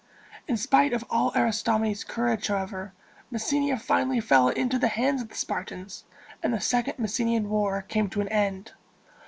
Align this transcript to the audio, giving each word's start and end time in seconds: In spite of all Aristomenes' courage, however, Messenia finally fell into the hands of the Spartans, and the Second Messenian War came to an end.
In 0.47 0.57
spite 0.57 0.93
of 0.93 1.05
all 1.11 1.31
Aristomenes' 1.35 2.03
courage, 2.03 2.47
however, 2.47 2.91
Messenia 3.31 3.77
finally 3.79 4.19
fell 4.19 4.49
into 4.49 4.79
the 4.79 4.87
hands 4.87 5.21
of 5.21 5.29
the 5.29 5.35
Spartans, 5.35 6.05
and 6.41 6.51
the 6.51 6.59
Second 6.59 6.95
Messenian 6.97 7.49
War 7.49 7.83
came 7.83 8.09
to 8.09 8.21
an 8.21 8.27
end. 8.29 8.71